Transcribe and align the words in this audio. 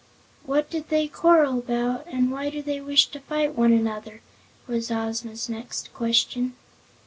"What 0.47 0.67
did 0.71 0.89
they 0.89 1.07
quarrel 1.07 1.59
about, 1.59 2.07
and 2.07 2.31
why 2.31 2.49
do 2.49 2.63
they 2.63 2.81
wish 2.81 3.05
to 3.09 3.19
fight 3.19 3.53
one 3.53 3.71
another?" 3.71 4.21
was 4.65 4.89
Ozma's 4.89 5.47
next 5.47 5.93
question. 5.93 6.55